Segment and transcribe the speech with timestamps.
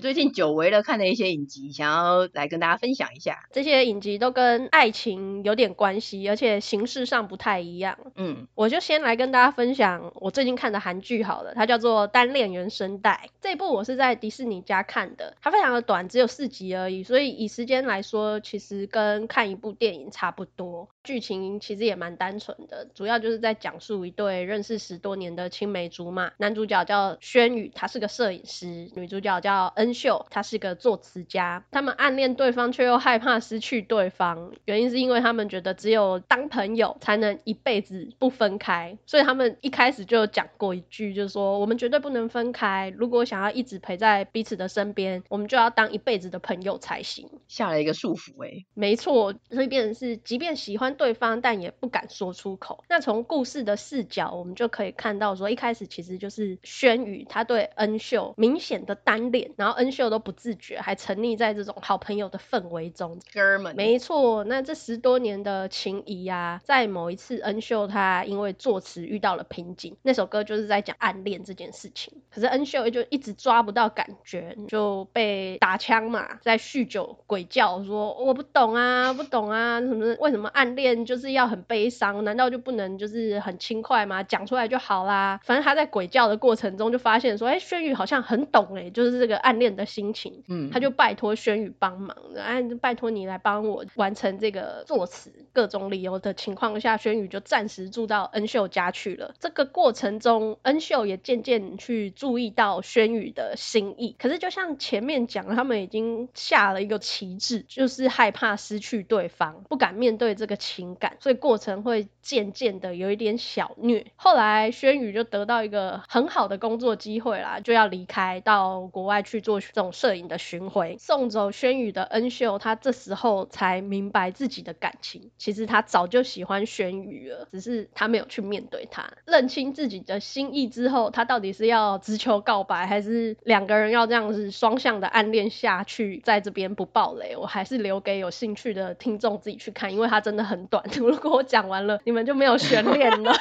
[0.00, 3.46] 最近久违了看的一些影集，想要来跟大家分享一下。
[3.52, 7.98] 这些影集都跟爱情有点关系，而且形式上不太一样。
[8.16, 13.24] 嗯，我就先来跟大家分享我最近看的韩剧好了，它叫做《单恋原声带》。
[13.40, 20.88] 这一部我是在迪士尼家看的，它非常的短，只有四集而已，所以以时间来说，其实跟看一部电影差不多。
[21.02, 26.30] 剧情其实也蛮单纯的，主要就是在讲述一对认识十多年的青梅竹马。
[26.36, 31.64] 男主角叫轩宇，他是个摄影师；女主角叫恩秀，他是个作词家。
[31.70, 38.98] 他们暗恋对方，却又害怕失去对方，原因是因为他们觉得只有当朋友才能一辈子不分开。
[39.06, 42.92] 所以他们一开始就讲过一句，就是说我们绝对不能分开。
[42.96, 47.28] 如果想要一直陪在彼此的身边，我们就要当一辈子的朋友才行。
[47.48, 50.90] 下了一个束缚，哎，没错，所以变成是，即便喜欢。
[51.00, 52.84] 对方，但也不敢说出口。
[52.88, 63.18] 那从故事的视角，我们就可以看到，说一开始其实就是轩宇他对恩秀明显的单恋，然后恩秀都不自觉，还沉溺在这种好朋友的氛围中。
[63.32, 64.44] 哥们，没错。
[64.44, 72.12] 那这十多年的情谊啊，在某一次恩秀他因为作词遇到了瓶颈，那首歌就是在讲暗恋这件事情。
[72.30, 81.06] 可是恩秀就一直抓不到感觉，就被打枪嘛，在酗酒鬼叫说我不懂啊，不懂啊，什么为什么暗恋？
[81.06, 84.22] 就是要很悲伤，难道就不能就是很轻快吗？
[84.22, 85.40] 讲出来就好啦。
[85.42, 90.44] 反正他在鬼叫的过程中就发现说，哎、欸，轩宇好像很懂哎，就是这个暗恋的心情。
[90.48, 95.32] 嗯，他就拜托轩宇帮忙，哎，拜托你来帮我完成这个作词。
[95.52, 99.34] 各种理由的情况下，轩宇就暂时住到恩秀家去了。
[99.40, 104.14] 这个过程中，恩秀也渐渐去注意到轩宇的心意。
[104.16, 110.56] 可是就像前面讲，他们已经下了一个旗帜，就是害怕失去对方，不敢面对这个。
[110.60, 114.06] 情感，所以过程会渐渐的有一点小虐。
[114.16, 120.96] 后来轩宇就得到一个很好的工作机会啦，就要离开到国外去做这种摄影的巡回。
[120.98, 129.10] 送走轩宇的恩秀，他这时候才明白自己的感情，其实他早就喜欢轩宇了，只是他没有去面对他。
[129.26, 136.22] 认清自己的心意之后，他到底是要直球告白，还是两个人要这样子双向的暗恋下去？
[136.24, 140.60] 在这边不爆雷，我还是留给有兴趣的听众自己去看，因为他真的很。
[140.70, 143.32] 短， 如果我讲完了，你们就没有悬念了。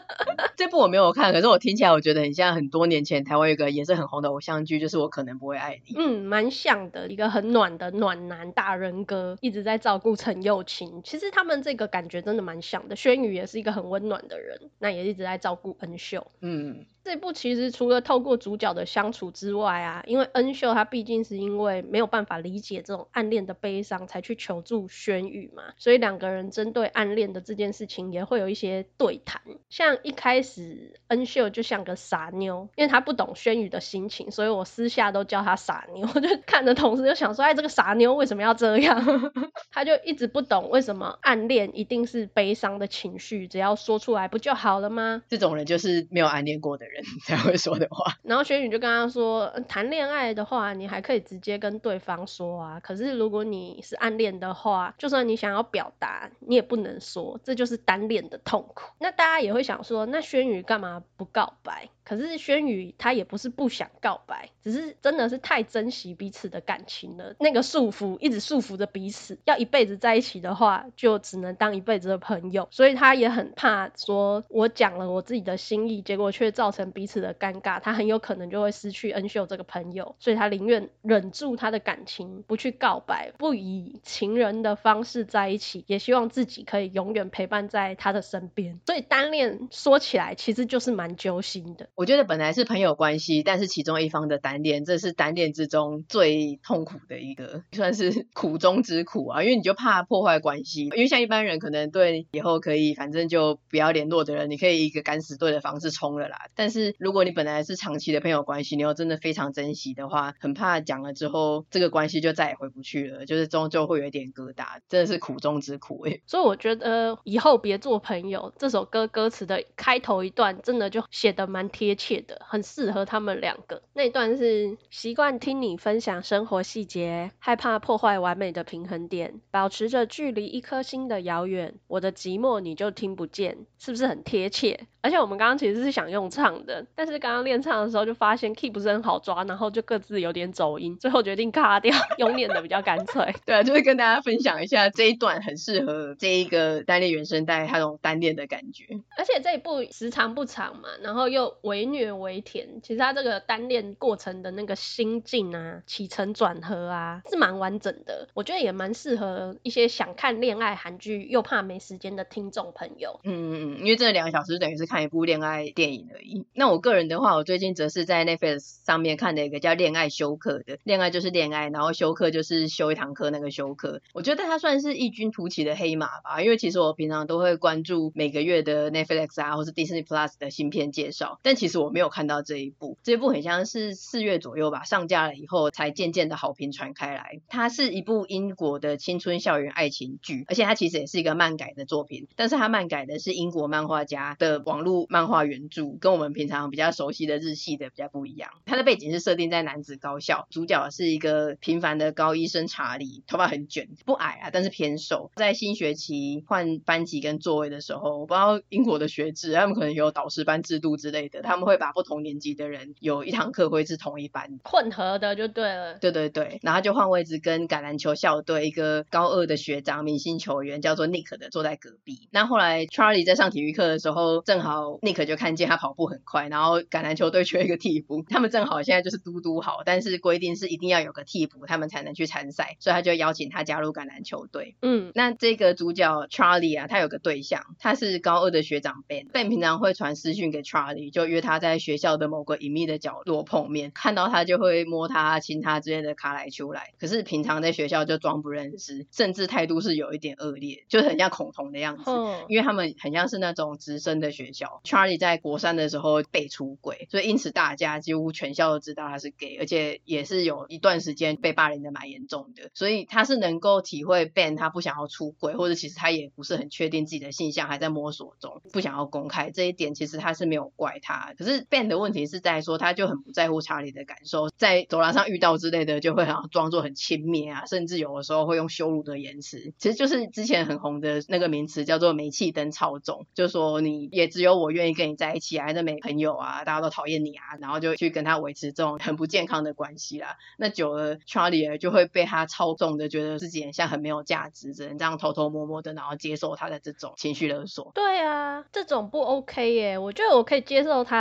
[0.54, 5.94] 这部我没有看，可是我听起来我觉得很像很多年前台湾有个也是很红的偶像剧，就是我可能不会你。
[5.96, 11.00] 嗯，蛮像的，一个很暖的暖男大人哥，一直在照顾陈幼晴。
[11.04, 12.96] 其实他们这个感觉真的蛮像的。
[12.96, 16.26] 轩宇也是一个很温暖的人，那也一直在照顾恩秀。
[16.40, 16.86] 嗯。
[17.04, 29.42] 这部其实除了透过主角的相处之外啊，因为恩秀她毕竟是因为没有办法理解这种暗恋的悲伤，才去求助轩宇嘛，所以两个人针对暗恋的这件事情也会有一些对谈。
[29.68, 36.08] 像一开始恩秀就像个傻妞，因为她不懂轩宇的心情，所以我私下都叫她傻妞。
[36.16, 39.30] 我就看着同时就想说，哎，这个傻妞为什么要这样？
[39.70, 45.22] 她就一直不懂为什么暗恋一定是悲伤的情绪，只要说出来不就好了吗？
[45.28, 46.93] 这种人就是没有暗恋过的人。
[46.94, 58.92] 人 才会说的话， 然后轩宇就跟他说，谈恋爱的话，你还可以直接跟对方说啊，可是如果你是暗恋的话，就算你想要表达，你也不能说，这就是单恋的痛苦。
[58.98, 61.88] 那大家也会想说，那轩宇干嘛不告白？
[62.04, 67.34] 可是轩宇他也不是不想告白，只是真的是太珍惜彼此的感情了。
[67.40, 72.68] 那个束缚一直束缚着彼此，要一辈子在一起的话，就只能当一辈子的朋友。
[72.70, 80.14] 所以他也很怕说，我讲了我自己的心意，结果却造成彼此的尴尬，他很有可能就会失去恩秀这个朋友。
[80.18, 88.78] 所以他宁愿忍住他的感情，不去告白，不以情人的方式在一起，也希望自己可以永远陪伴在他的身边。
[88.86, 91.88] 所以单恋说起来，其实就是蛮揪心的。
[91.96, 99.44] 我觉得本来是朋友关系，但是其中一方的单恋，这是单恋之中最痛苦的一个，算是 苦中之苦啊。
[99.44, 106.48] 因为你就怕破坏关系，因为像一般人可能对以后可以反正就不要联络的人，你可以一个敢死队的方式冲了啦。
[106.56, 121.83] 但是如果你本来是长期的朋友关系，你又真的非常珍惜的话，很怕讲了之后这个关系就再也回不去了，就是终究会有一点疙瘩，真的是苦中之苦哎、所以我觉得以后别做朋友这首歌歌词的开头一段，真的就写得蛮贴。
[121.84, 123.82] 贴切的，很适合他们两个。
[123.92, 134.86] 那段是习惯听你分享生活细节，害怕破坏完美的平衡点，保持着距离一颗心的遥远，我的寂寞你就听不见，是不是很贴切？
[135.02, 143.34] 而且我们刚刚其实是想用唱的，但是刚刚练唱的时候就发现 key 不是很好抓，然后就各自有点走音，最后决定卡掉，用念的比较干脆。
[143.44, 148.86] 对啊，就是跟大家分享一下这一段很适合这一个单恋原声带，它那种单恋的感觉。
[149.18, 158.28] 而且这一部时长不长嘛，然后又微虐微甜，其实它这个单恋过程的那个心境啊、起承转合啊，是蛮完整的。
[158.32, 163.18] 我觉得也蛮适合一些想看恋爱韩剧又怕没时间的听众朋友。
[163.24, 166.46] 嗯嗯嗯，因为这两个小时等于是看一部恋爱电影而已。
[166.54, 174.00] 那我个人的话，我最近则是在 Netflix 上面看的一个叫《恋爱休课》的，恋爱就是恋爱，然后休课就是修一堂课那个休课。
[174.12, 182.98] 我觉得它算是异军突起的黑马吧，因为其实我平常都会关注每个月的 Netflix 啊，或是 Disney Plus 的新片介绍，但其其实我没有看到这一部。
[183.02, 187.40] 这一部很像是四月左右吧，上架了以后才渐渐的好评传开来。
[187.48, 198.50] 它是一部英国的青春校园爱情剧，而且它其实也是一个漫改的作品，但是它漫改的是英国漫画家的网络漫画原著，跟我们平常比较熟悉的日系的比较不一样。
[198.66, 205.30] 它的背景是设定在男子高校，主角是一个平凡的高一生查理，头发很卷，不矮啊，但是偏瘦。
[205.34, 215.98] 在新学期换班级跟座位的时候，我不知道英国的学制，他们可能有导师班制度之类的，他们会把不同年级的人有一堂课会是同一班，混合的就对了。
[215.98, 222.28] 对对对，然后就换位置跟橄榄球校队一个高二的学长，明星球员叫做 Nick 的坐在隔壁。
[222.30, 234.76] 那后来 Charlie 在上体育课的时候，正好 Nick 就看见他跑步很快，然后橄榄球队缺一个替补，他们正好现在就是嘟嘟好，但是规定是一定要有个替补，他们才能去参赛，所以他就邀请他加入橄榄球队。
[234.82, 246.92] 嗯，那这个主角 Charlie 啊，他有个对象，他是高二的学长 Ben，Ben 平常会传私讯给 Charlie，就约他在学校的某个隐秘的角落碰面，看到他就会摸他、亲他之类的卡来出来。
[246.98, 252.04] 可是平常在学校就装不认识，甚至态度是有一点恶劣，就是很像恐同的样子。
[252.06, 254.80] 嗯，因为他们很像是那种直升的学校。
[254.84, 262.70] Charlie 在国三的时候被出轨，所以因此大家几乎全校都知道他是 gay，而且也是有一段时间被霸凌的蛮严重的。
[262.74, 271.23] 所以他是能够体会 Ben 他不想要出轨，或者其实他也不是很确定自己的性向，还在摸索中，不想要公开这一点，其实他是没有怪他。
[271.36, 279.72] 可是 Ben 的问题是在说，他就很不在乎查理的感受，在走廊上遇到之类的，就会好像装作很轻蔑啊，甚至有的时候会用羞辱的言辞。
[279.78, 290.36] 其实就是之前很红的那个名词叫做煤气灯操纵，就说你也只有我愿意跟你在一起啊，那没朋友啊，大家都讨厌你啊，然后就去跟他维持这种很不健康的关系啦。
[290.58, 297.92] 那久了，查理就会被他操纵的，觉得自己很像很没有价值，只能这样偷偷摸摸的，然后接受他的这种情绪勒索。
[297.94, 301.13] 对啊，这种不 OK 耶，我觉得我可以接受他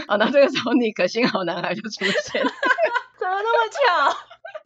[0.08, 2.44] 好， 那这个时候你可心好男孩就出现，
[3.20, 4.18] 怎么那么巧？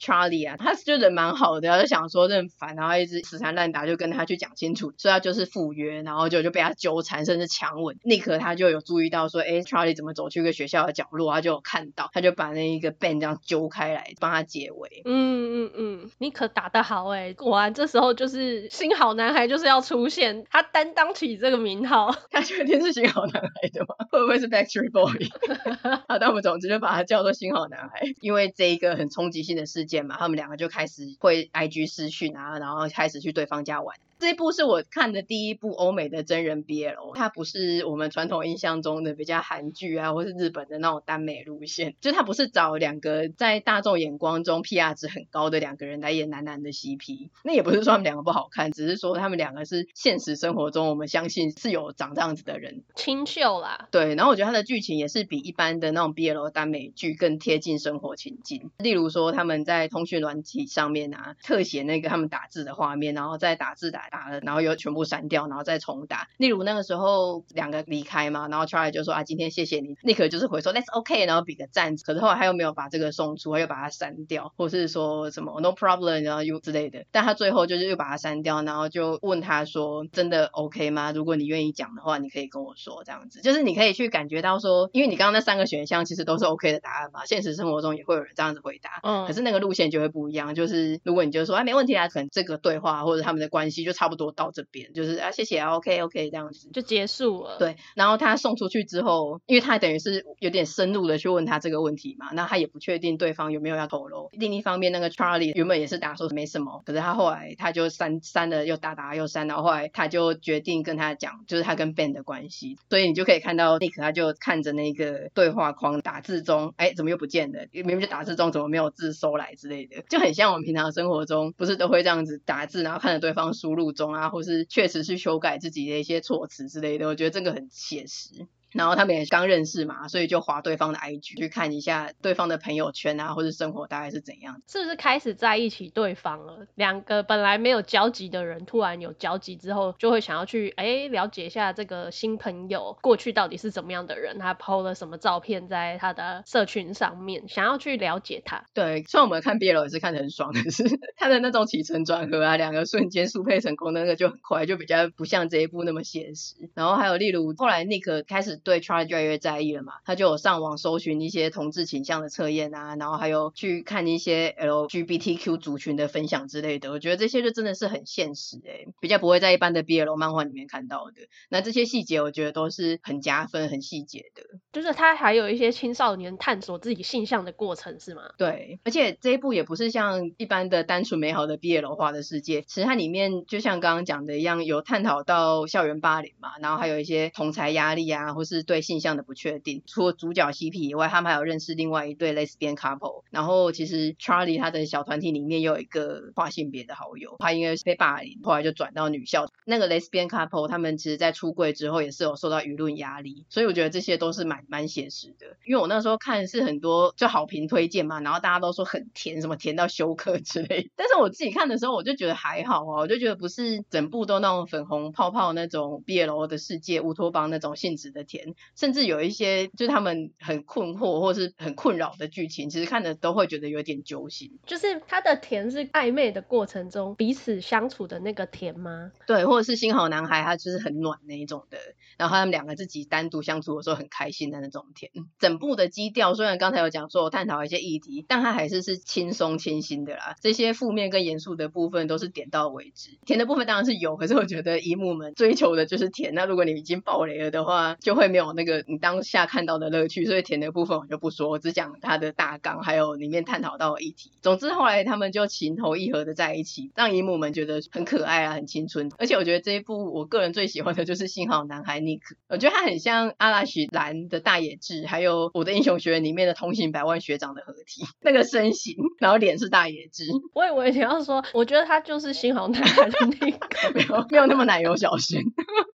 [0.03, 7.97] ？Charlie 啊，他就人蛮好的，他就想说这很烦，然后一直死缠烂打，就跟他去讲清楚，所以他就是赴约，然后就就被他纠缠，甚至强吻。
[8.03, 15.01] Nick 他就有注意到说，哎，Charlie 怎么走去一个学校的角落，他就有看到，他就把那一个 Ben 这样揪开来，帮他解围。
[15.05, 22.13] 嗯嗯嗯，Nick 打得好哎，果然这时候就是新好男孩就是要出现，他担当起这个名号。
[22.29, 23.95] 他确定是新好男孩的吗？
[24.11, 25.29] 会不会是 Backstreet Boy？
[26.09, 29.92] 好，但我们总之就把他叫做新好男孩，因为这一个很冲击性的事件。
[30.01, 33.95] 嘛，他们两个就开始会 IG 私讯啊，然后开始去对方家玩。
[34.23, 53.89] 这一部是我看的第一部欧美的真人 BL，它不是我们传统印象中的比较韩剧啊，或是日本的那种耽美路线，就它不是找两个在大众眼光中 PR 值很高的两个人来演男男的 CP，那也不是说他们两个不好看，只是说他们两个是现实生活中我们相信是有长这样子的人，清秀啦。
[53.91, 64.12] 对，然后我觉得它的剧情也是比一般的那种 BL 耽美剧更贴近生活情境，例如说他们在通讯软体上面啊，特写那个他们打字的画面，然后再打字打。
[64.13, 66.27] 打了，然后又全部删掉，然后再重打。
[66.37, 71.97] 例如那个时候两个离开嘛，然后 Charlie 就说啊，今天谢谢你，Nick 就是回说 That's OK，然后比个赞。
[71.97, 77.05] 可是后来他又没有把这个送出，他又把它删掉，或是说什么 No problem，然后又之类的。
[77.11, 81.11] 但他最后就是又把它删掉，然后就问他说真的 OK 吗？
[81.11, 97.57] 如果你愿意讲的话，你可以跟我说这样子，就是你可以去感觉到说，因为你刚刚那三个选项其实都是 OK 的答案嘛，现实生活中也会有人这样子回答，嗯，可是那个路线就会不一样，就是如果你就说哎没问题啊，可能这个对话或者他们的关系就差不多到这边，就是啊谢谢啊 OK OK 这样子就结束了。
[97.57, 104.29] 对，然后他送出去之后，因为他等于是有点深入的去问他这个问题嘛，那他也不确定对方有没有要透露。
[104.31, 117.67] 另一方面，那个 Charlie 原本也是打说没什么，可是他后来他就删删了又打打又删，然后后来他就决定跟他讲，就是他跟 Ben 的关系，所以你就可以看到 Nick 他就看着那个对话框打字中，哎怎么又不见了？
[117.71, 128.47] 明明就打字中怎么没有字收来之类的，就很像我们平常生活中不是都会这样子打字，然后看着对方输入中啊，或是确实去修改自己的一些措辞之类的，我觉得这个很现实。
[128.73, 134.61] 然后他们也刚认识嘛，所以就划对方的 IG 去看一下对方的朋友圈啊，或者生活大概是怎样。
[134.67, 136.65] 是不是开始在一起对方了？
[136.75, 148.65] 两个本来没有交集的人，突然有交集之后，就会想要去哎了解一下这个新朋友过去到底是怎么样的人，他 PO 了什么照片在他的社群上面，想要去了解他。
[148.73, 150.83] 对，虽然我们看 BL 也是看得很爽，可是
[151.15, 156.55] 他的那种起承转合啊，两个瞬间速配成功的那个就很快，就比较不像这一部那么写实。
[156.73, 158.59] 然后还有例如后来 Nick 开始。
[158.63, 166.91] 对 Charlie 越来越在意了嘛，他就有上网搜寻一些同志倾向的测验啊，然后还有去看一些 LGBTQ 族群的分享之类的。
[166.91, 171.13] 我觉得这些就真的是很现实诶、欸，比较不会在一般的 BL 漫画里面看到的。
[171.49, 174.43] 那这些细节我觉得都是很加分、很细节的。
[174.71, 178.21] 就是他还有一些青少年探索自己性向的过程，是吗？
[178.37, 193.23] 对，而且这一部也不是像一般的单纯美好的 BL 画的世界，其实它里面就像刚刚讲的一样，有探讨到校园霸凌嘛，然后还有一些同才压力啊，或是是对性向的不确定，除了主角 CP 以外，他们还有认识另外一对 lesbian couple。
[193.31, 199.47] 然后其实 Charlie 他的小团体里面有一个跨性别的好友，他因为被霸凌，后来就转到女校。
[199.65, 205.57] 那个 lesbian couple 他们其实在出柜之后也是有受到舆论压力，所以我觉得这些都是蛮蛮写实的。
[205.65, 210.91] 因为我那时候看是很多就好评推荐嘛，然后大家都说很甜，什么甜到休克之类。
[210.95, 218.42] 但是我自己看的时候，我就觉得还好啊，我就觉得不是整部都那种粉红泡泡那种 BL 的世界乌托邦那种性质的甜。
[218.75, 224.59] 甚至有一些就是他们很困惑或是很困扰的剧情，其实看的都会觉得有点揪心。
[224.65, 229.11] 就是他的甜是暧昧的过程中彼此相处的那个甜吗？
[229.27, 231.77] 对，或者是新好男孩他就是很暖那一种的，
[232.17, 235.11] 然后他们两个自己单独相处的时候很开心的那种甜。
[235.39, 240.35] 整部的基调虽然刚才有讲说我探讨一些议题，但他还是是轻松清新的啦。
[240.41, 243.17] 这些负面跟严肃的部分都是点到为止。
[243.25, 246.33] 甜的部分当然是有，可是我觉得姨母们追求的就是甜。
[246.33, 248.51] 那如果你已经爆雷了的话，就会没有。
[248.53, 254.31] 那个你当下看到的乐趣，所以甜的部分我就不说，我只讲它的大纲，还有里面探讨到的议题。
[254.41, 259.11] 总之后来他们就情投意合的在一起，让姨母们觉得很可爱啊，很青春。
[259.19, 270.25] 而且我觉得这一部我个人最喜欢的就是幸好男孩尼克，我觉得他很像阿拉许兰的大野智，还有我的英雄学院里面的通行百万学长的合体，那个身形，然后脸是大野智。
[270.53, 275.41] 我以为你要说，我觉得他就是幸好男孩的尼克， 没有没有那么奶油小生，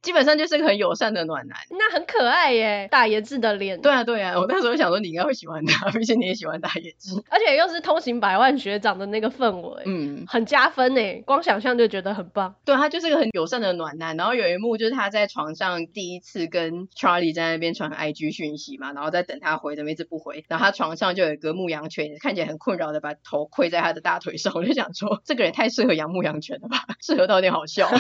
[0.01, 2.46] 基本上就是个很友善的暖男，那很可爱。
[2.46, 3.82] 爱耶，大野智的脸。
[3.82, 12.53] 对啊，对啊，我那时候想说你应该会喜欢他， 毕竟你也喜欢大野智，而且又是通行百万学长的那个氛围，嗯，很加分呢，光想象就觉得很棒。
[12.65, 14.15] 对，他就是个很友善的暖男。
[14.15, 20.46] 然后有一幕就是他在床上第一次跟 Charlie 在那边传 IG 讯息嘛，然后在等他回，怎么一直不回。
[20.48, 24.53] 然后他床上就有一个牧羊犬，看起来很困扰的把头跪在他的大腿上。
[24.55, 27.89] 我就想说，这个人太适合养牧羊犬了吧，适合到有点好笑。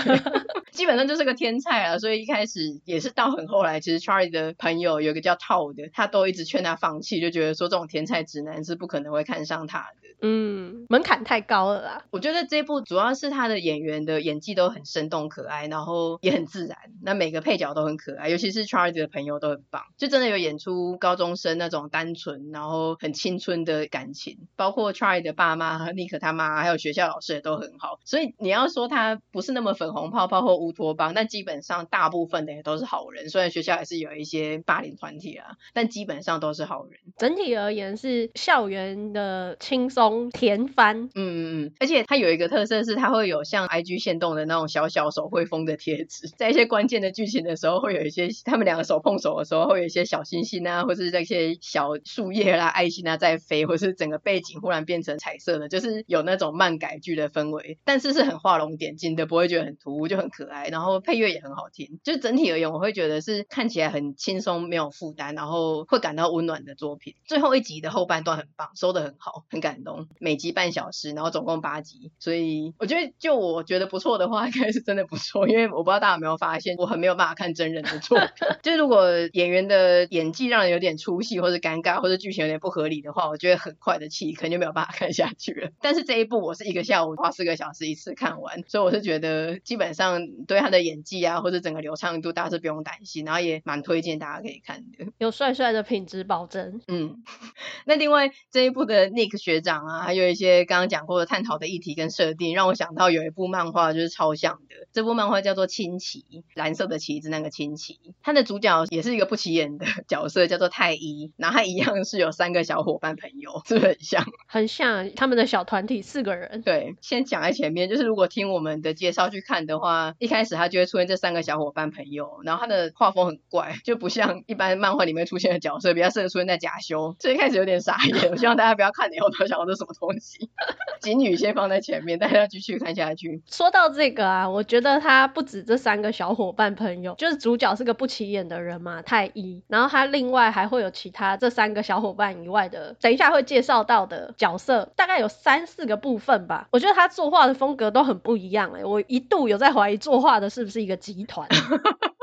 [0.75, 10.04] 基本上就是个天菜啊，所以一开始也是到很后来，其实 Charlie 的朋友有个叫 Todd 的，他都一直劝他放弃，就觉得说这种天菜直男是不可能会看上他的。
[10.21, 12.03] 嗯，门槛太高了啦。
[12.11, 16.77] 我觉得这部主要是他的演员的演技都很生动可爱，然后也很自然。
[17.03, 24.47] 那每个配角都很可爱，尤其是 Charlie 的朋友都很棒，就真的有演出高中生那种单纯然后很青春的感情。
[24.55, 27.99] 包括 Charlie 的爸妈和 Nick 他妈，还有学校老师也都很好。
[28.05, 33.29] 所以你要说他不是那么粉红泡泡或乌托邦，但基本上大部分的也都是好人。
[33.29, 36.99] 虽然学校还是有一些霸凌团体啊，但基本上都是好人。
[37.17, 41.03] 整体而言是校园的轻松甜番。
[41.03, 60.67] 嗯嗯嗯，而且它有一个特色是，它会有像 IG 限动的那种小小手绘风的贴纸，在一些关键的剧情的时候，会有一些他们两个手碰手的时候，会有一些小星星啊，或是这些小树叶啦、爱心啊在飞，或是整个背景忽然变成彩色的，就是有那种漫改剧的氛围，但是是很画龙点睛的，不会觉得很突兀，就很可爱。
[60.67, 67.15] 然后配乐也很好听，就整体而言，我会觉得是看起来很轻松，没有负担，然后会感到温暖的作品。
[67.25, 69.94] 最后一集的后半段很棒，收的很好，很感动。
[70.19, 75.47] 每集半小时，然后总共八集，所以我觉得就我觉得不错的话，应该是真的不错。
[75.47, 78.27] 因为我不知道大家有没有发现，我很没有办法看真人的作品。
[78.63, 85.69] 就如果演员的演技让人有点出戏，或者尴尬，或者剧情有点不合理的话，我觉得很快的气可能就没有办法看下去了。
[85.81, 95.05] 但是这一部我是一个下午花四个小时一次看完，所以我是觉得基本上对他的演技啊，或者整个流畅度，大家是不用担心，然后也蛮推荐大家可以看的。
[95.17, 96.81] 有帅帅的品质保证。
[96.87, 97.23] 嗯，
[97.85, 104.87] 那另外这一部的 Nick 学长啊，还有一些刚刚讲过的探讨的议题跟设定，让我想到有一部漫画就是超像的。
[104.91, 114.25] 这部漫画叫做《亲旗》，蓝色的旗子那个亲旗，它的主角也是一个不起眼的 角色，叫做太一，然后他一样是有三个小伙伴朋友，是不是很像？
[114.47, 116.61] 很像他们的小团体四个人。
[116.61, 128.31] 对，先讲在前面，就是如果听我们的介绍去看的话，一开始他就会出现这三个小伙伴朋友，然后他的画风很怪，就不像一般漫画里面出现的角色，比较适合出现在假修，所以一开始有点傻眼。
[128.31, 130.49] 我希望大家不要看以后都想到这是什么东西。
[131.01, 133.43] 警女先放在前面，大家继续看下去。
[133.45, 146.67] 说到这个啊，我觉得他不止这三个小伙伴朋友，就是主角是个不起眼的人嘛，太一，然后他另外还会有其他这三个小伙伴以外的，等一下会介绍到的角色，大概有三四个部分吧。
[146.71, 151.47] 我觉得他作画的风格都很不一样哎、欸，我一度有在怀疑作画的是不是一个集团。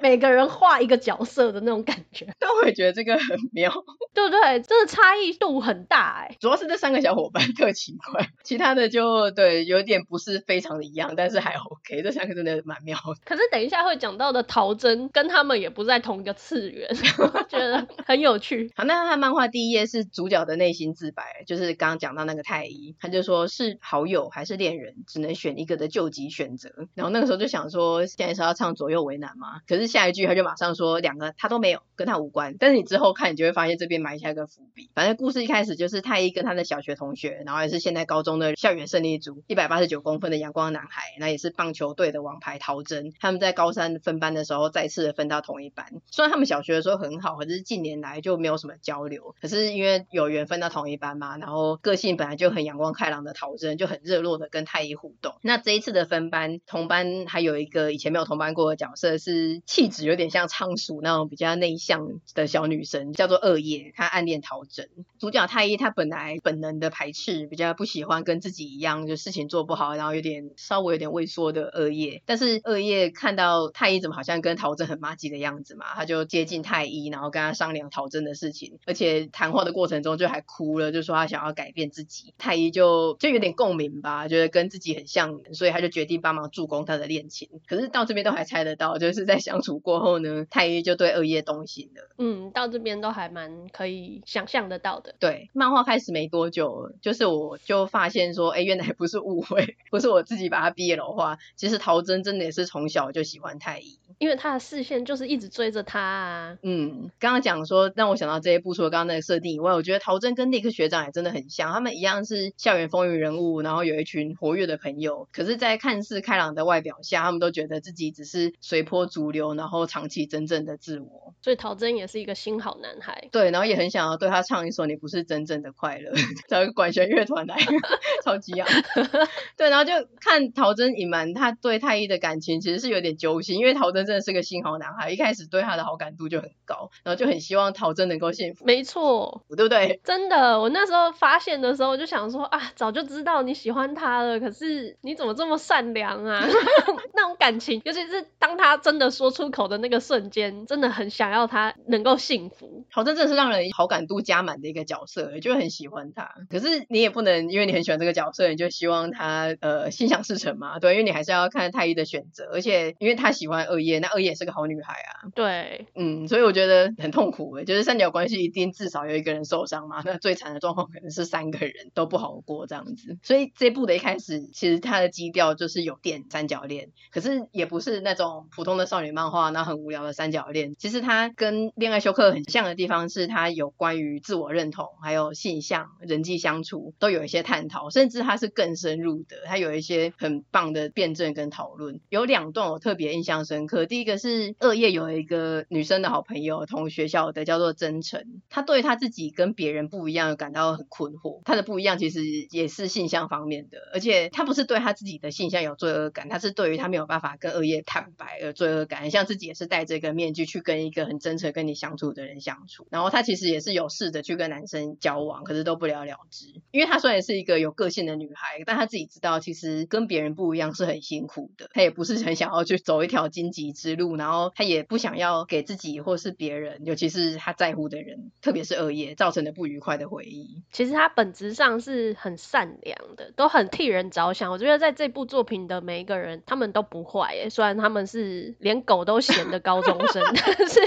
[0.00, 3.72] 每个人画一个角色的那种感觉， 但我也觉得这个很妙，
[4.14, 4.60] 对 不对？
[4.62, 6.36] 这个差异度很大哎。
[6.40, 12.02] 主要是这三个小伙伴特奇怪， 其他的就对有点不是非常的一样，但是还 OK。
[12.02, 13.14] 这三个真的蛮妙的。
[13.24, 16.88] 可是等一下会讲到的陶真跟他们也不在同一个次元，
[17.18, 18.70] 我觉得很有趣。
[18.76, 26.70] 好，那他的漫画第一页是主角的内心自白，就是刚刚讲到那个太医，他就说是好友还是恋人，只能选一个的救急选择。
[26.94, 29.60] 然后那个时候就想说，现在是要唱左右为难吗？
[29.66, 29.86] 可是。
[29.96, 34.90] 下一句他就马上说两个他都没有跟他无关，但是你之后看你就会发现这边埋下一个伏笔。
[34.94, 43.10] 反正故事一开始就是太一跟他的小学同学，然后也是现在高中的校园胜利组，一百八十九公分的阳光男孩，那也是棒球队的王牌陶真。
[43.18, 49.34] 他们在高三分班的时候再次的分到同一班，虽然他们小学的时候很好，可是近年来就没有什么交流。
[49.40, 55.36] 可是因为有缘分到同一班嘛，然后个性本来就很阳光开朗的陶真就很热络的跟太一互动。
[55.40, 64.88] 那这一次的分班，同班还有一个以前没有同班过的角色是气质有点像仓鼠那种比较内向的小女生，叫做二叶，她暗恋陶真。
[65.18, 72.22] 主角太一，她本来本能的排斥，比较不喜欢跟自己一样，就事情做不好，然后有点稍微有点畏缩的二叶。
[72.24, 82.32] 但是二叶看到太一怎么好像跟陶真很麻吉的样子嘛，他就接近太一，然后跟他商量陶真的事情，而且谈话的过程中就还哭了，就说他想要改变自己。
[82.38, 87.50] 太一就就有点共鸣吧，觉得跟自己很像，所以他就决定帮忙助攻他的恋情。
[87.68, 90.16] 可是到这边都还猜得到，就是在相处过后。
[90.16, 92.08] 呢，太一就对二叶动心了。
[92.16, 95.14] 嗯，到这边都还蛮可以想象得到的。
[95.18, 101.38] 对，漫画开始没多久，就是我就发现说，哎，原来不是误会，不是我自己把他毕业了话。
[101.54, 106.58] 其实陶真真的也是从小就喜欢太一，因为他的视线就是一直追着他啊。
[106.62, 115.28] 嗯，刚刚讲说让我想到这一部，除了刚刚那个设定以外，我觉得陶真跟那个学长也真的很像，他们一样是校园风云人物，然后有一群活跃的朋友。
[115.32, 120.06] 可是，在看似开朗的外表下，他们都觉得自己只是随波逐流，然后长。
[120.06, 123.28] 期真正的自我，所以陶真也是一个新好男孩。
[123.32, 126.12] 对，然后也很想要对他唱一首《你不是真正的快乐》，
[126.48, 127.56] 找一个管弦乐团来，
[128.24, 128.68] 超级啊！
[129.58, 138.64] 对，然后就看陶真隐瞒他对太一的感情，其实是有点揪心，因为陶真真的是个新好男孩，一开始对他的好感度就很高，然后就很希望陶真能够幸福。
[138.64, 140.00] 没错，对不对？
[140.04, 146.46] 真的，我那时候发现的时候，我就想说啊，早就知道你喜欢他了，可是你怎么这么善良啊？
[147.12, 149.96] 那种感情，尤其是当他真的说出口的那个。
[150.06, 156.32] 瞬间真的很想要他能够幸福，好真真的是让人好感度加满的一个角色，就很喜欢他。
[156.48, 160.78] 可是你也不能因为你很喜欢这个角色，你就希望他呃心想事成嘛？
[160.78, 165.26] 对，因为你还是要看太一的选择，而且因为他喜欢二叶，那二叶也是个好女孩啊。
[165.34, 173.18] 对，嗯，所以我觉得很痛苦诶，就是三角关系一定至少有一个人受伤嘛，那最惨的状况可能是三个人都不好过这样子。
[173.24, 180.74] 所以这部的一开始，其实它的基调就是有点三角恋，可是也不是那种普通的少女漫画，哇那很无聊的三角恋。
[180.78, 192.00] 其实它跟恋爱修课很像的地方是，它有关于自我认同，还有性向、人际相处都有一些探讨，甚至它是更深入的，它有一些很棒的辩证跟讨论。
[192.08, 201.42] 有两段我特别印象深刻，第一个是二叶有一个女生的好朋友，同学校的叫做真诚，她对她自己跟别人不一样感到很困惑。
[201.44, 212.86] 她的不一样其实也是性向方面的，而且她不是对她自己的性向有罪恶感，她是对于她没有办法跟二叶坦白而罪恶感，像自己也是戴着一个面具去跟一个很真诚跟你相处的人相处。
[212.90, 230.62] 然后她其实也是有试着去跟男生交往，可是都不了了之，因为她虽然是一个有个性的女孩，但她自己知道其实跟别人不一样是很辛苦的，她也不是很想要去走一条荆棘之路，然后她也不想要给自己或是别人，尤其是她在乎的人，特别是二爷造成的不愉快的回忆。
[230.70, 234.52] 其实她本质上是很善良的，都很替人着想。
[234.52, 240.80] 我觉得在这部作品的每一个人，他们都不坏耶，虽然他们是连狗都闲的高中生， 但是。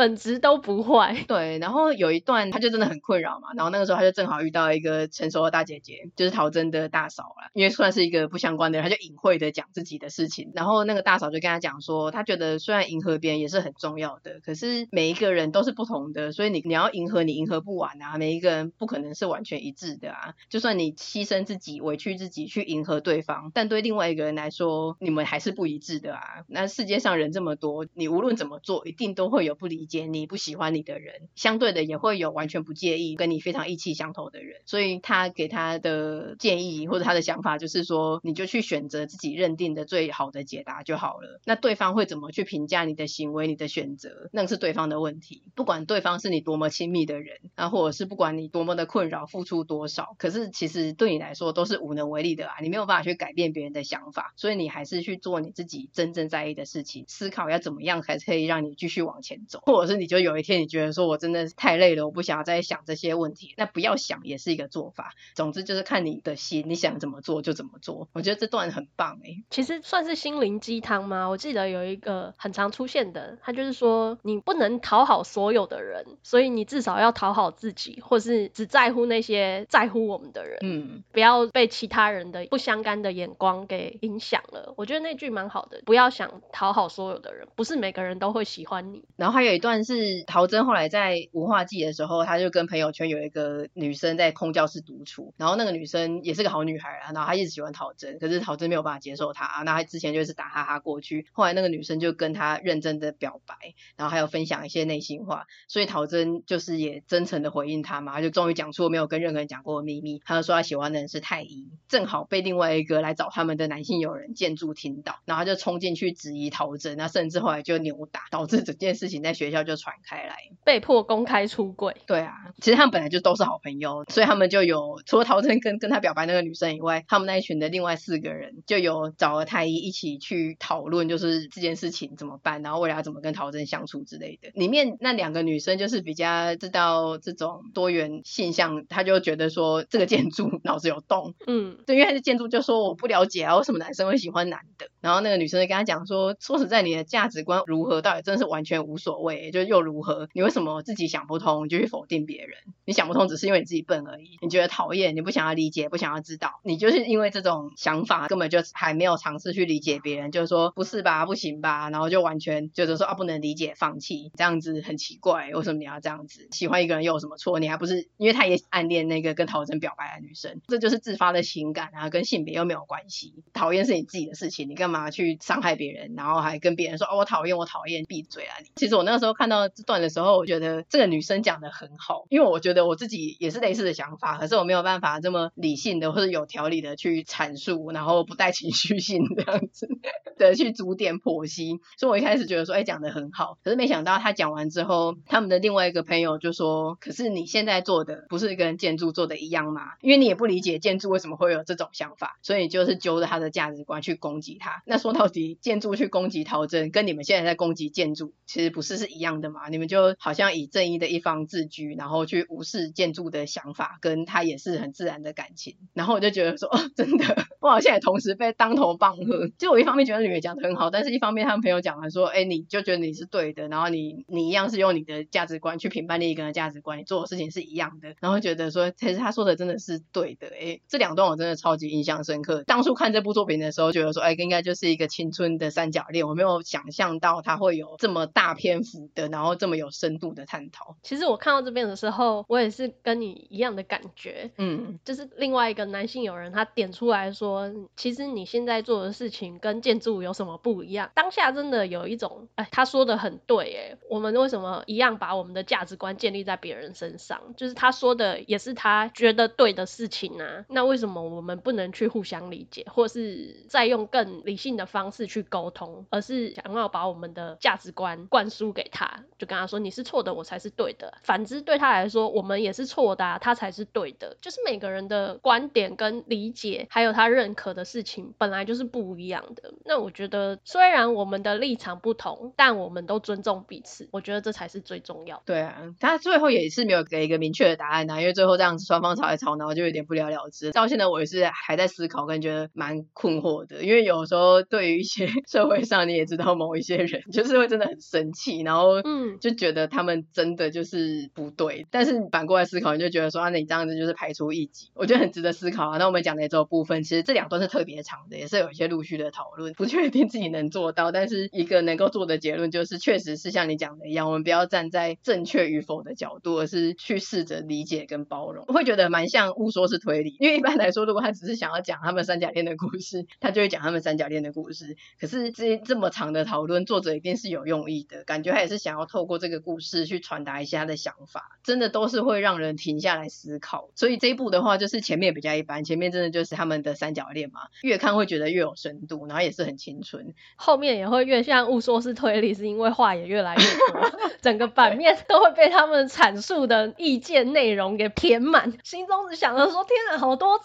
[0.00, 1.58] 本质都不坏，对。
[1.58, 10.52] 然后有一段他就真的很困扰嘛，然后那个时候他就正好遇到一个成熟的大姐姐，就是陶真的大嫂啦，因为算是一个不相关的人，他就隐晦的讲自己的事情。
[10.54, 20.32] 然后那个大嫂就跟他讲说，他觉得虽然迎合别人也是很重要的，可是每一个人都是不同的，所以你你要迎合你迎合不完啊，每一个人不可能是完全一致的啊。
[20.48, 26.22] 就算你牺牲自己、委屈自己去迎合对方，但对另外一个人来说，你们还是不一致的啊。
[26.48, 30.00] 那世界上人这么多，你无论怎么做，一定都会有不理解。
[30.06, 41.40] 你不喜欢你的人，相对的也会有完全不介意跟你非常意气相投的人，所以他给他的建议或者他的想法就是说，你就去选择自己认定的最好的解答就好了。
[41.44, 45.42] 那对方会怎么去评价你的行为、你的选择，那是对方的问题。
[45.54, 59.60] 不管对方是你多么亲密的人，啊，或者是不管你多么的困扰、付出多少，可是其实对你来说都是无能为力的啊，你没有办法去改变别人的想法，所以你还是去做你自己真正在意的事情，思考要怎么样才可以让你继续往前走。
[59.86, 65.14] 者是你就有一天你觉得说，我真的太累了，我不想要再想这些问题，那不要想也是一个做法。
[65.34, 68.08] 总之就是看你的心，你想怎么做就怎么做。
[68.12, 69.42] 我觉得这段很棒诶。
[69.50, 71.26] 其实算是心灵鸡汤吗？
[71.28, 80.58] 我记得有一个很常出现的，他就是说你不能讨好所有的人，所以你至少要讨好自己，或是只在乎那些在乎我们的人。
[80.62, 84.74] 嗯，不要被其他人的不相干的眼光给影响了。
[84.76, 89.04] 我觉得那句蛮好的，不要想讨好所有的人，不是每个人都会喜欢你。
[89.16, 90.00] 然后还有一段但是。
[90.26, 103.54] 陶真后来在文化祭的时候，他就跟朋友圈有一个女生在空教室独处，然后那个女生也是个好女孩啊，然后她一直喜欢陶真，可是陶真没有办法接受她，那她之前就是打哈哈过去，后来那个女生就跟她认真的表白，
[103.96, 121.96] 然后还有分享一些内心话，所以陶真就是也真诚的回应她嘛，她就终于讲出没有跟任何人讲过的秘密，她就说她喜欢的人是太一，正好被另外一个来找他们的男性友人建筑听到，然后他就冲进去质疑陶真，那甚至后来就扭打，导致整件事情在学校就传开来，被迫公开出柜。
[122.06, 134.50] 对啊，其实他们本来就都是好朋友，所以他们就有除了陶真跟跟他表白那个女生以外，他们那一群的另外四个人就有找了太医一起去讨论，就是这件事情怎么办，然后未来要怎么跟陶真相处之类的。
[134.54, 144.88] 里面那两个女生就是比较知道这种多元现象，她就觉得说这个建筑 脑子有洞，嗯，对，因为他是建筑就说我不了解啊，为什么男生会喜欢男的？
[145.00, 150.28] 然后那个女生就跟他讲说，说实在，你的价值观如何，到底真的是完全无所谓，也就又如何？
[150.32, 152.58] 你为什么自己想不通，你就去否定别人？
[152.84, 154.38] 你想不通，只是因为你自己笨而已。
[154.42, 166.48] 你觉得讨厌，你不想要理解，不想要知道，你就是因为这种想法，根本就还没有尝试去理解别人，就是说不是吧，不行吧，然后就完全就是说啊，不能理解，放弃，这样子很奇怪，为什么你要这样子？
[166.50, 167.58] 喜欢一个人又有什么错？
[167.58, 173.34] 你还不是因为他也暗恋那个跟陶真表白的女生，这就是自发的情感啊，跟性别又没有关系。
[173.52, 178.70] 讨厌是你自己的事情，你干嘛去伤害别人，然后还跟别人说哦，我讨厌，我讨厌，闭嘴啊你！
[178.76, 189.88] 其实我那时候看到这段的时候，我觉得这个女生讲的很好，因为我觉得我自己也是类似的想法，可是我没有办法这么理性的或者有条理的去阐述，然后不带情绪性这样子
[190.36, 191.80] 的去逐点剖析。
[191.98, 199.82] 所以我一开始觉得说，哎，讲的很好，可是没想到他讲完之后，他们的另外一个朋友就说，可是你现在做的不是跟建筑做的一样吗？
[200.00, 204.82] 因为你也不理解建筑为什么会有这种想法，所以就是揪着他的价值观去攻击他。
[204.86, 209.68] 那说到底，建筑去攻击陶真，跟你们现在在攻击建筑，其实不是是一一样的嘛？
[209.68, 215.76] 你们就好像以正义的一方自居，然后去无视建筑的想法，跟他也是很自然的感情。
[215.92, 219.48] 然后我就觉得说，哦， 真的，我好像也同时被当头棒喝。
[219.58, 232.62] 就我一方面觉得女儿讲的很好，但是一方面他们朋友讲完说，哎，你就觉得你是对的，然后你你一样是用你的价值观去评判另一个人的价值观，你做的事情是一样的，然后觉得说其实他说的真的是对的，哎，这两段我真的超级印象深刻。
[232.64, 240.96] 当初看这部作品的时候，觉得说，哎，应该就是一个青春的三角恋，我没有想象到他会有这么大篇幅的，然后这么有深度的探讨。
[241.02, 251.10] 其实我看到这边的时候，我也是跟你一样的感觉，嗯，就是另外一个男性友人他点出来说，其实你现在做的事情跟建筑有什么不一样？
[251.14, 257.40] 当下真的有一种，哎，他说的很对，哎，我们为什么一样把我们的价值观建立在别人身上？
[257.56, 271.14] 就是他说的也是他觉得对的事情啊，那为什么我们不能去互相理解，或是再用更理性的方式去沟通，而是想要把我们的价值观灌输给他，他就跟他说你是错的，我才是对的。
[271.22, 274.36] 反之对他来说，我们也是错的，他才是对的。
[274.42, 279.72] 就是每个人的观点跟理解，还有他认可的事情，本来就是不一样的。
[279.86, 284.06] 那我觉得，虽然我们的立场不同，但我们都尊重彼此。
[284.12, 285.42] 我觉得这才是最重要的。
[285.46, 290.72] 对啊，他最后也是没有给一个明确的答案啊，因为最后这样子双方吵来吵闹，就有点不了了之。
[290.72, 293.82] 到现在我也是还在思考，跟觉得蛮困惑的。
[293.82, 301.86] 因为有时候对于一些 社会上你也知道某一些人，就是会真的很生气，然后嗯，就觉得他们真的就是不对。
[301.90, 305.98] 但是反过来思考，你就觉得说啊，那你这样子就是排除异己，我觉得很值得思考啊。
[305.98, 318.64] 那我们讲的这个部分，其实这两段是特别长的，也是有一些陆续的讨论，不确定自己能做到，但是一个能够做的结论就是，确实是像你讲的一样，我们不要站在正确与否的角度，而是去试着理解跟包容。
[318.68, 324.96] 我会觉得蛮像误说是推理，因为一般来说，如果他只是想要讲他们三角恋的故事，他就会讲他们三角恋的故事。
[325.18, 333.90] 可是这这么长的讨论，作者一定是有用意的，感觉他也是想要透过这个故事去传达一下他的想法，真的都是会让人停下来思考。
[333.94, 344.10] 所以这一部的话，就是前面比较一般，前面真的就是他们的三角恋嘛，越看会觉得越有深度，然后也是很青春，后面也会越像误说是推理，是因为话也越来越多，
[344.42, 350.64] 整个版面都会被他们阐述的意见内容给填满，心中只想着说：天啊，好多字！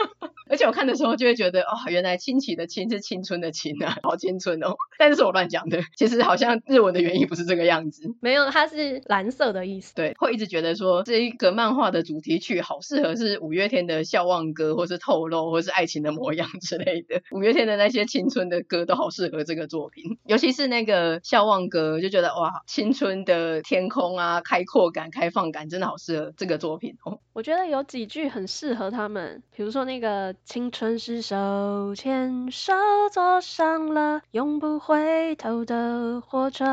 [0.48, 4.76] 而且我看的时候就会觉得，哦，原来青奇的亲是青春的青啊，好青春哦。
[4.98, 8.14] 但是是我乱讲的，其实好像日文的原意不是这个样子。
[8.20, 9.94] 没有，它是蓝色的意思。
[9.94, 17.22] 对，会一直觉得说这一个漫画的主题曲好适合是五月天的《笑忘歌》，或是《透露》，或是《爱情的模样》 之类的。
[17.30, 27.20] 五月天的那些青春的歌都好适合这个作品，尤其是那个《笑忘歌》，就觉得哇，青春的天空啊，开阔感、开放感，真的好适合这个作品哦。
[27.32, 32.72] 我觉得有几句很适合他们，比如说那个“青春是手牵手
[33.12, 36.64] 坐上了永不回头的火车”，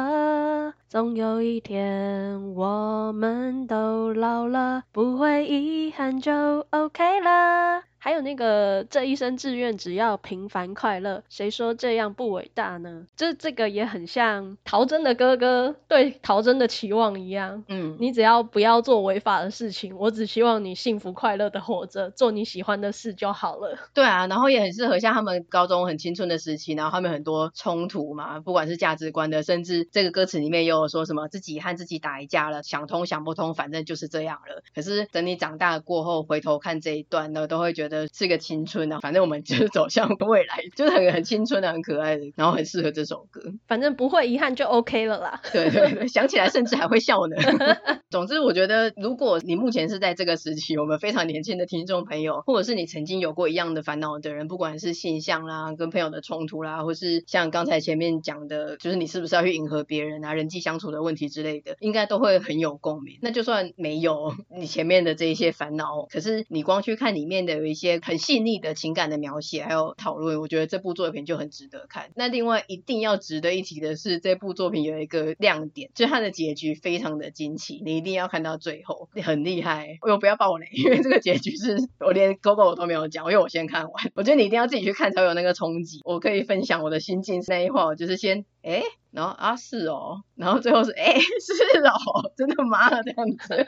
[0.87, 7.83] 总有一天我们都老了，不会遗憾就 OK 了。
[8.03, 13.07] 还有那个这一生志愿只要平凡快乐，谁说这样不伟大呢？
[13.15, 17.63] 这这个也很像陶真的哥哥对陶真的期望一样。
[17.69, 23.77] 嗯，你只要不要做违法的事情，我只希望你幸福快乐的活着，做你喜欢的事就好了。
[23.93, 34.61] 对啊，然后也很适合像他们高中很青春的时期，然后他们很多冲突嘛，不管是价值观的，甚至这个歌词里面也有说什么自己和自己打一架了，想通想不通，反正就是这样了。
[34.75, 37.92] 可是等你长大过后回头看这一段呢，都会觉得。
[38.13, 43.41] 是个青春啊，反正我们就是走向未来， 就是很很青春的、很可爱的，然后很适合这首歌。
[43.67, 45.41] 反正不会遗憾就 OK 了啦。
[45.51, 47.35] 对对对， 想起来甚至还会笑呢。
[48.09, 63.17] 总之，我觉得如果你目前是在这个时期，我们非常年轻的听众朋友，或者是你曾经有过一样的烦恼的人，不管是性向啦、跟朋友的冲突啦，或是像刚才前面讲的，就是你是不是要去迎合别人啊、人际相处的问题之类的，应该都会很有共鸣。
[63.21, 67.82] 那就算没有你前面的这一些烦恼，可是你光去看里面的有一些。
[67.83, 72.11] 些很细腻的情感的描写，还有讨论，我觉得这部作品就很值得看。
[72.15, 79.97] 那另外一定要值得一提的是，这部作品有一个亮点，就是它的结局非常的惊奇，你一定要看到最后，很厉害。
[80.01, 84.11] 我不要爆雷，因为这个结局是我连 g o g o 我都没有讲，因为我先看完。
[84.15, 85.99] 我觉得你一定要自己去看才有那个冲击。
[86.05, 88.81] 我可以分享我的心境那一话，我就是先哎。
[89.11, 92.89] 然后啊是哦，然后最后是哎是哦，真的吗？
[93.03, 93.67] 这样子，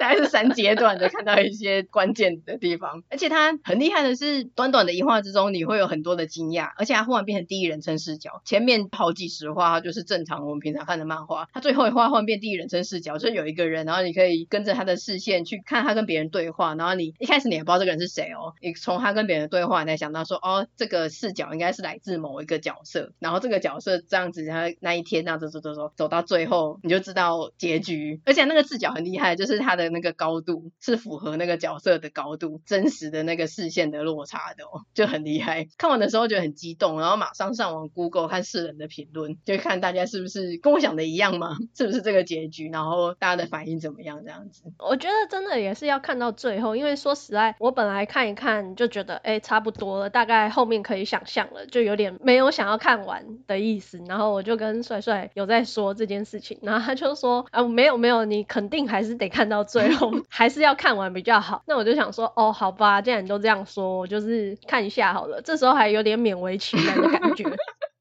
[0.00, 24.64] 大概是三阶段的看到一些关键的地方，而且他很厉害的是，短短的一话之中，你会有很多的惊讶，而且他忽然变成第一人称视角，前面好几十话就是正常我们平常看的漫画，他最后一话忽然变第一人称视角，就是有一个人，然后你可以跟着他的视线去看他跟别人对话，然后你一开始你也不知道这个人是谁哦，你从他跟别人对话，你才想到说哦，这个视角应该是来自某一个角色，然后这个角色这样子他。
[24.80, 28.20] 那一天，那走走走走，走到最后，你就知道结局。
[28.24, 35.68] 而且那个视角很厉害，就是它的那个高度是符合那个角色的高度，真实的那个视线的落差的哦，就很厉害。
[35.78, 41.56] 看完的时候就很激动，然后马上上网 Google 看世人的评论，就看大家是不是跟我想的一样吗？
[41.76, 42.68] 是不是这个结局？
[42.70, 44.22] 然后大家的反应怎么样？
[44.24, 54.00] 这样子，我觉得真的也是要看到最后，因为说实在，我本来看一看就觉得，哎，差不多了，大概后面可以想象了，就有点没有想要看完的意思。
[54.06, 61.62] 然后我就跟帅帅有在说这件事情，然后他就说，啊，没有没有，你肯定还是得看到最后， 还是要看完比较好。
[61.66, 65.42] 那我就想说，哦，好吧，既然你都这样说，我就是看一下好了。
[65.42, 67.44] 这时候还有点勉为其难的感觉。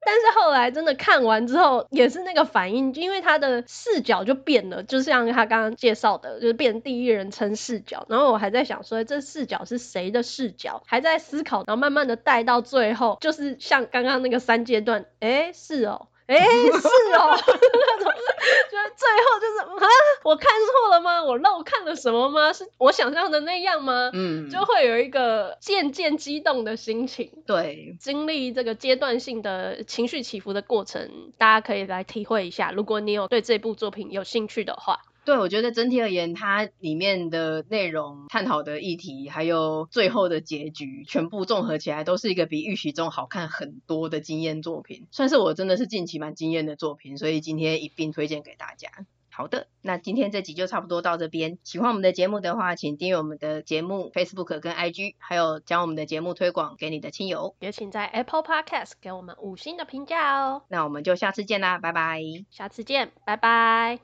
[0.05, 8.05] 但是后来真的看完之后，也是那个反应，因为他的视角就变了，就像他刚刚介绍的，就是变第一人称视角。
[8.09, 10.83] 然后我还在想说，这视角是谁的视角？
[10.85, 16.07] 还在思考，然后慢慢的带到最后，就是像刚刚那个三阶段，诶，是哦。
[16.27, 18.13] 哎，是哦，那 种
[18.71, 19.87] 就是最后就是啊，
[20.23, 21.23] 我看错了吗？
[21.23, 22.53] 我漏看了什么吗？
[22.53, 24.09] 是我想象的那样吗？
[24.13, 27.31] 嗯，就会有一个渐渐激动的心情。
[27.45, 32.71] 对，经历这个阶段性的情绪起伏的过程，大家可以来体会一下。
[32.71, 34.99] 如果你有对这部作品有兴趣的话。
[35.25, 48.89] 对，我觉得整体而言，它里面的内容、探讨的议题，还有最后的结局，全部综合起来，都是一个比预期中好看很多的惊艳作品，算是我真的是近期蛮惊艳的作品，所以今天一并推荐给大家。
[49.35, 51.57] 好的，那今天这集就差不多到这边。
[51.63, 57.55] 喜欢我们的节目的话，请订阅我们的节目 Facebook 跟 IG，还有将我们的节目推广给你的亲友。
[57.59, 60.61] 也请在 Apple Podcast 给我们五星的评价哦。
[60.67, 62.21] 那我们就下次见啦，拜拜。
[62.51, 63.91] 下次见，拜拜。